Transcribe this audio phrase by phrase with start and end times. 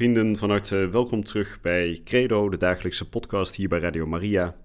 [0.00, 4.56] Vrienden, van harte welkom terug bij Credo, de dagelijkse podcast hier bij Radio Maria.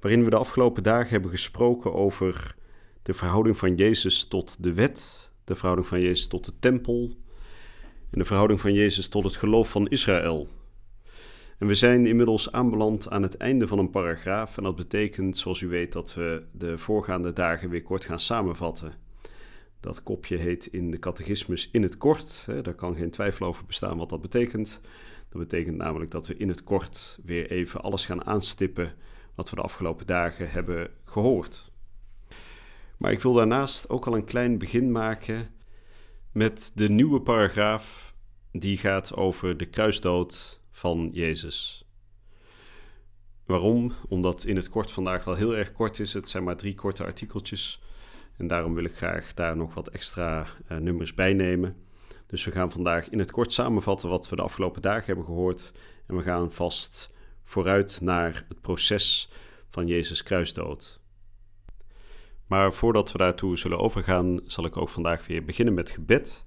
[0.00, 2.56] Waarin we de afgelopen dagen hebben gesproken over
[3.02, 7.16] de verhouding van Jezus tot de wet, de verhouding van Jezus tot de tempel
[8.10, 10.48] en de verhouding van Jezus tot het geloof van Israël.
[11.58, 15.60] En we zijn inmiddels aanbeland aan het einde van een paragraaf en dat betekent, zoals
[15.60, 19.07] u weet, dat we de voorgaande dagen weer kort gaan samenvatten.
[19.80, 22.46] Dat kopje heet in de catechismus in het kort.
[22.62, 24.80] Daar kan geen twijfel over bestaan wat dat betekent.
[25.28, 28.92] Dat betekent namelijk dat we in het kort weer even alles gaan aanstippen
[29.34, 31.70] wat we de afgelopen dagen hebben gehoord.
[32.96, 35.50] Maar ik wil daarnaast ook al een klein begin maken
[36.32, 38.14] met de nieuwe paragraaf
[38.52, 41.86] die gaat over de kruisdood van Jezus.
[43.46, 43.92] Waarom?
[44.08, 46.12] Omdat in het kort vandaag wel heel erg kort is.
[46.12, 47.82] Het zijn maar drie korte artikeltjes.
[48.38, 51.76] En daarom wil ik graag daar nog wat extra uh, nummers bij nemen.
[52.26, 55.72] Dus we gaan vandaag in het kort samenvatten wat we de afgelopen dagen hebben gehoord.
[56.06, 57.10] En we gaan vast
[57.44, 59.32] vooruit naar het proces
[59.68, 61.00] van Jezus kruisdood.
[62.46, 66.44] Maar voordat we daartoe zullen overgaan, zal ik ook vandaag weer beginnen met gebed.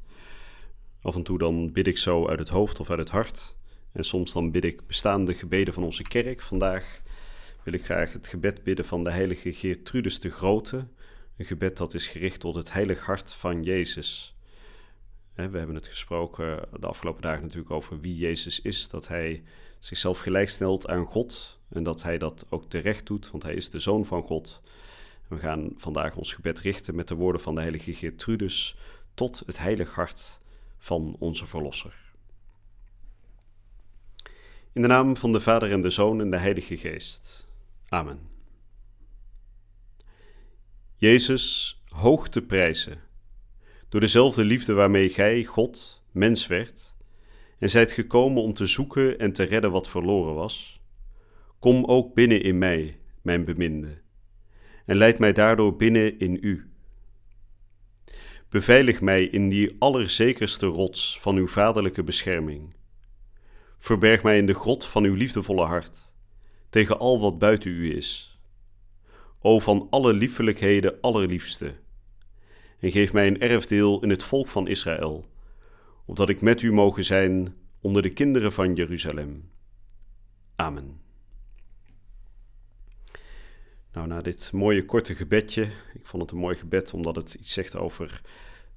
[1.02, 3.56] Af en toe dan bid ik zo uit het hoofd of uit het hart.
[3.92, 6.42] En soms dan bid ik bestaande gebeden van onze kerk.
[6.42, 7.02] Vandaag
[7.64, 10.88] wil ik graag het gebed bidden van de heilige Geertrudis de Grote.
[11.38, 14.36] Een gebed dat is gericht tot het heilig hart van Jezus.
[15.36, 18.90] We hebben het gesproken de afgelopen dagen natuurlijk over wie Jezus is.
[18.90, 19.44] Dat hij
[19.80, 23.80] zichzelf gelijkstelt aan God en dat hij dat ook terecht doet, want hij is de
[23.80, 24.62] zoon van God.
[25.28, 28.78] We gaan vandaag ons gebed richten met de woorden van de heilige Geertrudis
[29.14, 30.40] tot het heilig hart
[30.78, 32.12] van onze Verlosser.
[34.72, 37.48] In de naam van de Vader en de Zoon en de Heilige Geest.
[37.88, 38.20] Amen.
[41.02, 43.02] Jezus, hoog te prijzen,
[43.90, 46.96] door dezelfde liefde waarmee gij, God, mens werd,
[47.60, 50.82] en zijt gekomen om te zoeken en te redden wat verloren was,
[51.60, 54.02] kom ook binnen in mij, mijn beminde,
[54.86, 56.72] en leid mij daardoor binnen in u.
[58.50, 62.76] Beveilig mij in die allerzekerste rots van uw vaderlijke bescherming.
[63.78, 66.14] Verberg mij in de grot van uw liefdevolle hart,
[66.70, 68.31] tegen al wat buiten u is.
[69.42, 71.76] O van alle liefelijkheden allerliefste,
[72.80, 75.30] en geef mij een erfdeel in het volk van Israël
[76.06, 79.50] opdat ik met u mogen zijn onder de kinderen van Jeruzalem.
[80.56, 81.02] Amen.
[83.94, 85.62] Nou, na dit mooie korte gebedje,
[85.94, 88.22] ik vond het een mooi gebed omdat het iets zegt over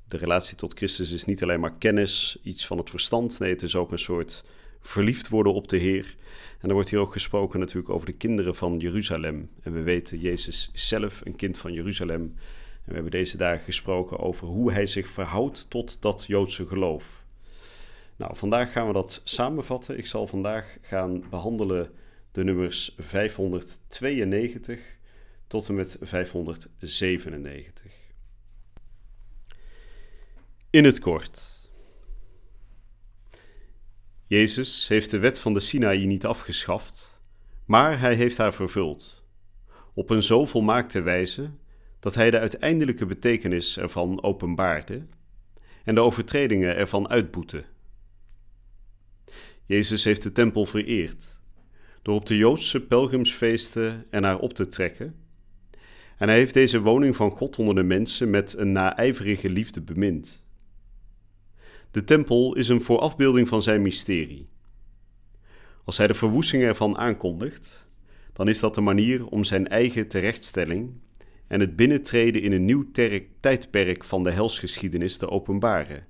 [0.06, 3.62] de relatie tot Christus is niet alleen maar kennis, iets van het verstand, nee, het
[3.62, 4.44] is ook een soort
[4.84, 6.16] verliefd worden op de Heer.
[6.60, 9.50] En er wordt hier ook gesproken natuurlijk over de kinderen van Jeruzalem.
[9.62, 12.22] En we weten, Jezus zelf een kind van Jeruzalem.
[12.22, 17.24] En we hebben deze dagen gesproken over hoe hij zich verhoudt tot dat Joodse geloof.
[18.16, 19.98] Nou, vandaag gaan we dat samenvatten.
[19.98, 21.90] Ik zal vandaag gaan behandelen
[22.32, 24.80] de nummers 592
[25.46, 27.92] tot en met 597.
[30.70, 31.63] In het kort.
[34.34, 37.20] Jezus heeft de wet van de Sinaï niet afgeschaft,
[37.64, 39.24] maar hij heeft haar vervuld.
[39.94, 41.50] Op een zo volmaakte wijze
[42.00, 45.06] dat hij de uiteindelijke betekenis ervan openbaarde
[45.84, 47.64] en de overtredingen ervan uitboette.
[49.66, 51.38] Jezus heeft de tempel vereerd
[52.02, 55.14] door op de Joodse pelgrimsfeesten ernaar op te trekken.
[56.18, 60.43] En hij heeft deze woning van God onder de mensen met een naijverige liefde bemind.
[61.94, 64.48] De tempel is een voorafbeelding van zijn mysterie.
[65.84, 67.88] Als hij de verwoesting ervan aankondigt,
[68.32, 70.92] dan is dat de manier om zijn eigen terechtstelling
[71.46, 72.90] en het binnentreden in een nieuw
[73.40, 76.06] tijdperk van de helsgeschiedenis te openbaren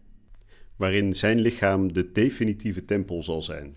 [0.76, 3.76] waarin zijn lichaam de definitieve tempel zal zijn.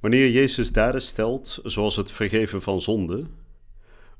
[0.00, 3.26] Wanneer Jezus daden stelt, zoals het vergeven van zonde,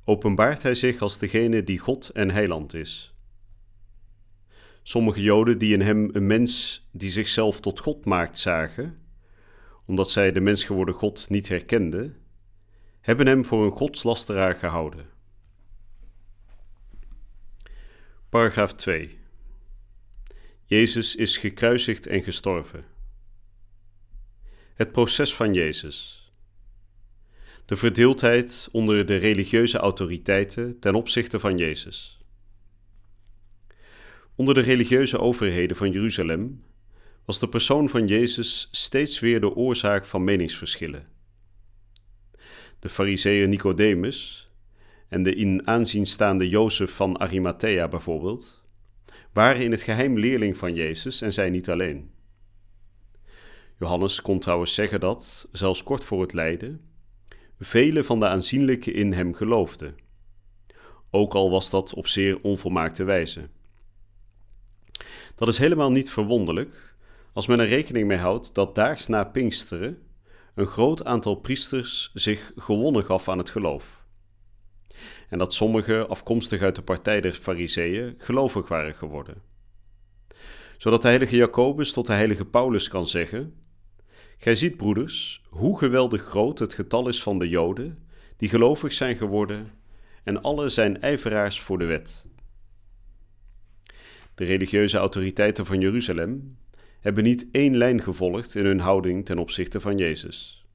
[0.04, 3.09] openbaart hij zich als degene die God en heiland is.
[4.82, 8.98] Sommige Joden die in hem een mens die zichzelf tot God maakt zagen,
[9.86, 12.16] omdat zij de mens geworden God niet herkenden,
[13.00, 15.06] hebben hem voor een godslasteraar gehouden.
[18.28, 19.18] Paragraaf 2
[20.64, 22.84] Jezus is gekruisigd en gestorven.
[24.74, 26.32] Het proces van Jezus.
[27.64, 32.19] De verdeeldheid onder de religieuze autoriteiten ten opzichte van Jezus.
[34.40, 36.64] Onder de religieuze overheden van Jeruzalem
[37.24, 41.06] was de persoon van Jezus steeds weer de oorzaak van meningsverschillen.
[42.78, 44.50] De fariseeër Nicodemus
[45.08, 48.64] en de in aanzien staande Jozef van Arimathea bijvoorbeeld
[49.32, 52.10] waren in het geheim leerling van Jezus en zij niet alleen.
[53.78, 56.80] Johannes kon trouwens zeggen dat, zelfs kort voor het lijden,
[57.58, 59.94] velen van de aanzienlijke in hem geloofden,
[61.10, 63.48] ook al was dat op zeer onvolmaakte wijze.
[65.40, 66.94] Dat is helemaal niet verwonderlijk
[67.32, 69.98] als men er rekening mee houdt dat daags na Pinksteren
[70.54, 74.04] een groot aantal priesters zich gewonnen gaf aan het geloof.
[75.28, 79.42] En dat sommigen, afkomstig uit de partij der Fariseeën, gelovig waren geworden.
[80.76, 83.54] Zodat de heilige Jacobus tot de heilige Paulus kan zeggen:
[84.38, 89.16] Gij ziet, broeders, hoe geweldig groot het getal is van de Joden die gelovig zijn
[89.16, 89.72] geworden,
[90.24, 92.28] en alle zijn ijveraars voor de wet.
[94.40, 96.56] De religieuze autoriteiten van Jeruzalem
[97.00, 100.66] hebben niet één lijn gevolgd in hun houding ten opzichte van Jezus.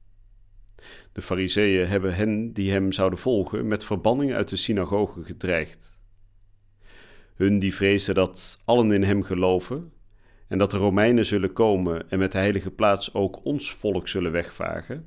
[1.12, 6.00] De Fariseeën hebben hen die hem zouden volgen met verbanning uit de synagoge gedreigd.
[7.36, 9.92] Hun die vrezen dat allen in hem geloven
[10.48, 14.32] en dat de Romeinen zullen komen en met de heilige plaats ook ons volk zullen
[14.32, 15.06] wegvagen,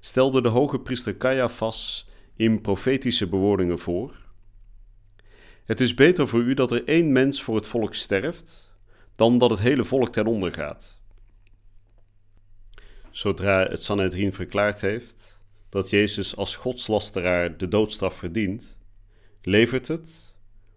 [0.00, 4.29] stelde de hoge priester Caiaphas in profetische bewoordingen voor:
[5.70, 8.74] Het is beter voor u dat er één mens voor het volk sterft,
[9.16, 11.00] dan dat het hele volk ten onder gaat.
[13.10, 15.38] Zodra het Sanhedrin verklaard heeft
[15.68, 18.78] dat Jezus als godslasteraar de doodstraf verdient,
[19.42, 20.34] levert het,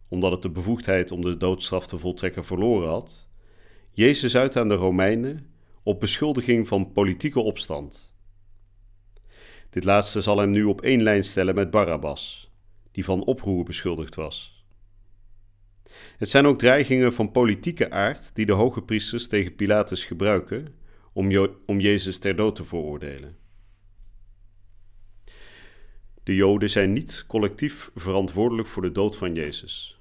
[0.07, 3.27] omdat het de bevoegdheid om de doodstraf te voltrekken verloren had,
[3.91, 5.53] Jezus uit aan de Romeinen
[5.83, 8.13] op beschuldiging van politieke opstand.
[9.69, 12.51] Dit laatste zal hem nu op één lijn stellen met Barabbas,
[12.91, 14.62] die van oproer beschuldigd was.
[16.17, 20.75] Het zijn ook dreigingen van politieke aard die de hoge priesters tegen Pilatus gebruiken
[21.13, 23.37] om, om Jezus ter dood te veroordelen.
[26.23, 29.97] De Joden zijn niet collectief verantwoordelijk voor de dood van Jezus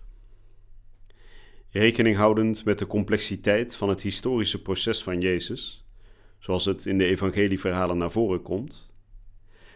[1.73, 5.87] rekening houdend met de complexiteit van het historische proces van Jezus,
[6.39, 8.91] zoals het in de evangelieverhalen naar voren komt,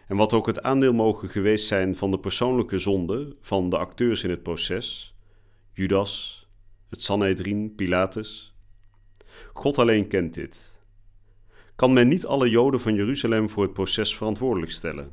[0.09, 4.25] en wat ook het aandeel mogen geweest zijn van de persoonlijke zonde van de acteurs
[4.25, 5.16] in het proces,
[5.79, 6.47] Judas,
[6.89, 8.55] het Sanhedrin, Pilatus.
[9.53, 10.75] God alleen kent dit.
[11.75, 15.13] Kan men niet alle Joden van Jeruzalem voor het proces verantwoordelijk stellen,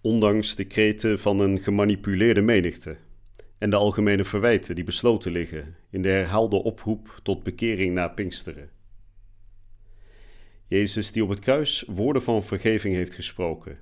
[0.00, 2.96] ondanks de kreten van een gemanipuleerde menigte
[3.58, 8.70] en de algemene verwijten die besloten liggen in de herhaalde oproep tot bekering na Pinksteren.
[10.66, 13.78] Jezus die op het kruis woorden van vergeving heeft gesproken,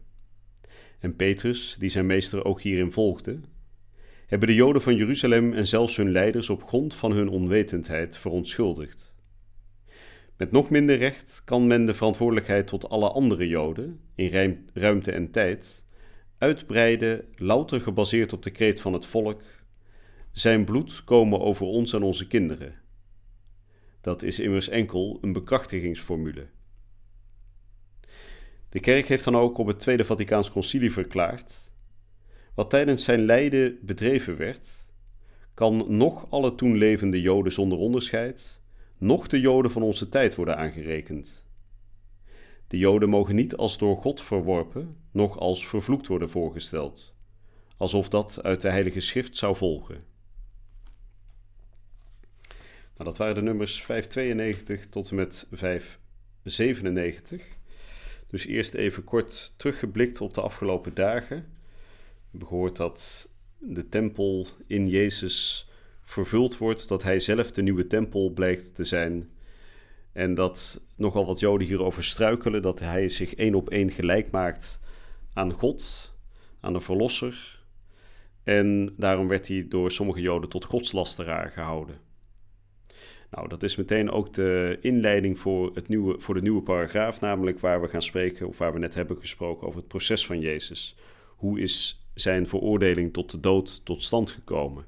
[1.00, 3.40] en Petrus die zijn meester ook hierin volgde,
[4.28, 9.14] hebben de Joden van Jeruzalem en zelfs hun leiders op grond van hun onwetendheid verontschuldigd.
[10.36, 15.30] Met nog minder recht kan men de verantwoordelijkheid tot alle andere Joden, in ruimte en
[15.30, 15.84] tijd,
[16.38, 19.42] uitbreiden, louter gebaseerd op de kreet van het volk
[20.30, 22.74] zijn bloed komen over ons en onze kinderen.
[24.00, 26.46] Dat is immers enkel een bekrachtigingsformule.
[28.68, 31.67] De kerk heeft dan ook op het Tweede Vaticaans Concilie verklaard:
[32.58, 34.88] wat tijdens zijn lijden bedreven werd,
[35.54, 38.60] kan nog alle toen levende Joden zonder onderscheid,
[38.96, 41.44] nog de Joden van onze tijd worden aangerekend.
[42.68, 47.14] De Joden mogen niet als door God verworpen, noch als vervloekt worden voorgesteld,
[47.76, 50.04] alsof dat uit de Heilige Schrift zou volgen.
[52.96, 57.42] Nou, dat waren de nummers 592 tot en met 597.
[58.26, 61.56] Dus eerst even kort teruggeblikt op de afgelopen dagen.
[62.46, 63.28] Gehoord dat
[63.58, 65.68] de tempel in Jezus
[66.02, 69.28] vervuld wordt, dat hij zelf de nieuwe tempel blijkt te zijn.
[70.12, 74.80] En dat nogal wat Joden hierover struikelen, dat hij zich één op één gelijk maakt
[75.32, 76.12] aan God,
[76.60, 77.62] aan de Verlosser.
[78.42, 81.96] En daarom werd hij door sommige Joden tot godslasteraar gehouden.
[83.30, 87.58] Nou, dat is meteen ook de inleiding voor, het nieuwe, voor de nieuwe paragraaf, namelijk
[87.58, 90.96] waar we gaan spreken, of waar we net hebben gesproken over het proces van Jezus.
[91.36, 94.84] Hoe is zijn veroordeling tot de dood tot stand gekomen?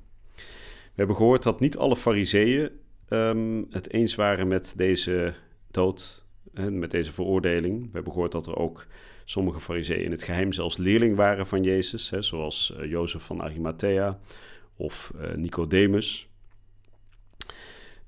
[1.01, 2.71] We hebben gehoord dat niet alle fariseeën
[3.09, 5.35] um, het eens waren met deze
[5.71, 6.25] dood,
[6.71, 7.83] met deze veroordeling.
[7.83, 8.87] We hebben gehoord dat er ook
[9.25, 13.43] sommige fariseeën in het geheim zelfs leerling waren van Jezus, hè, zoals uh, Jozef van
[13.43, 14.19] Arimathea
[14.77, 16.30] of uh, Nicodemus.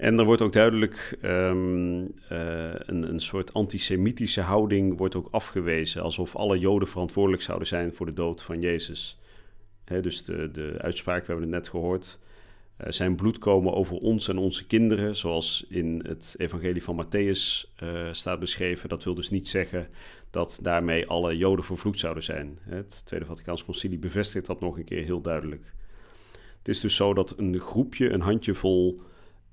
[0.02, 6.36] En er wordt ook duidelijk um, een, een soort antisemitische houding wordt ook afgewezen, alsof
[6.36, 9.18] alle Joden verantwoordelijk zouden zijn voor de dood van Jezus.
[9.84, 12.18] dus de, de uitspraak, we hebben het net gehoord,
[12.80, 17.70] uh, zijn bloed komen over ons en onze kinderen, zoals in het evangelie van Matthäus
[17.82, 18.88] uh, staat beschreven.
[18.88, 19.88] Dat wil dus niet zeggen
[20.30, 22.58] dat daarmee alle Joden vervloekt zouden zijn.
[22.62, 25.72] Het Tweede Vaticaans Concilie bevestigt dat nog een keer heel duidelijk.
[26.58, 29.02] Het is dus zo dat een groepje, een handjevol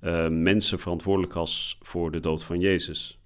[0.01, 3.19] uh, mensen verantwoordelijk was voor de dood van Jezus.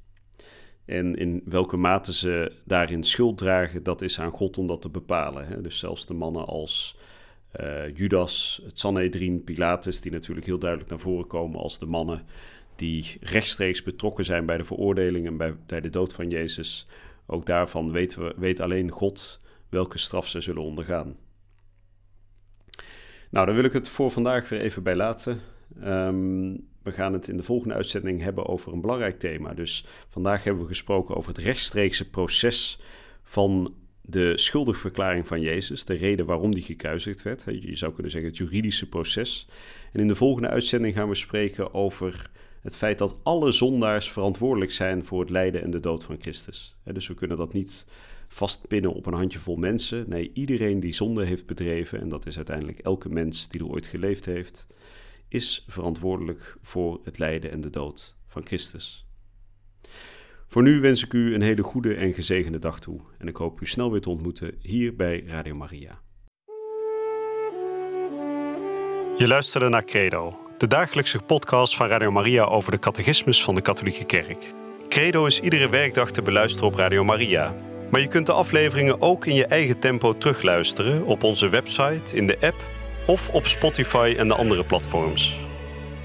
[0.85, 4.89] En in welke mate ze daarin schuld dragen, dat is aan God om dat te
[4.89, 5.47] bepalen.
[5.47, 5.61] Hè?
[5.61, 6.97] Dus zelfs de mannen als
[7.61, 12.25] uh, Judas, het Sanhedrin, Pilatus, die natuurlijk heel duidelijk naar voren komen als de mannen
[12.75, 16.87] die rechtstreeks betrokken zijn bij de veroordeling en bij, bij de dood van Jezus.
[17.25, 21.15] Ook daarvan weten we, weet alleen God welke straf ze zullen ondergaan.
[23.29, 25.41] Nou, daar wil ik het voor vandaag weer even bij laten.
[25.83, 29.53] Um, we gaan het in de volgende uitzending hebben over een belangrijk thema.
[29.53, 32.79] Dus vandaag hebben we gesproken over het rechtstreekse proces
[33.23, 37.43] van de schuldigverklaring van Jezus, de reden waarom die gekruisigd werd.
[37.45, 39.47] Je zou kunnen zeggen het juridische proces.
[39.93, 44.71] En in de volgende uitzending gaan we spreken over het feit dat alle zondaars verantwoordelijk
[44.71, 46.75] zijn voor het lijden en de dood van Christus.
[46.83, 47.85] Dus we kunnen dat niet
[48.27, 50.05] vastpinnen op een handjevol mensen.
[50.07, 53.85] Nee, iedereen die zonde heeft bedreven, en dat is uiteindelijk elke mens die er ooit
[53.85, 54.67] geleefd heeft,
[55.27, 59.07] is verantwoordelijk voor het lijden en de dood van Christus.
[60.47, 63.61] Voor nu wens ik u een hele goede en gezegende dag toe en ik hoop
[63.61, 66.01] u snel weer te ontmoeten hier bij Radio Maria.
[69.17, 73.61] Je luisterde naar Credo, de dagelijkse podcast van Radio Maria over de catechismus van de
[73.61, 74.53] Katholieke Kerk.
[74.87, 77.55] Credo is iedere werkdag te beluisteren op Radio Maria.
[77.89, 82.27] Maar je kunt de afleveringen ook in je eigen tempo terugluisteren op onze website, in
[82.27, 82.61] de app
[83.05, 85.37] of op Spotify en de andere platforms.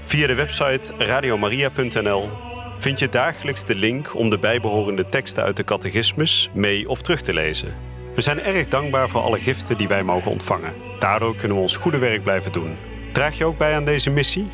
[0.01, 2.29] Via de website radiomaria.nl
[2.77, 7.21] vind je dagelijks de link om de bijbehorende teksten uit de catechismus mee of terug
[7.21, 7.75] te lezen.
[8.15, 10.73] We zijn erg dankbaar voor alle giften die wij mogen ontvangen.
[10.99, 12.75] Daardoor kunnen we ons goede werk blijven doen.
[13.11, 14.47] Draag je ook bij aan deze missie?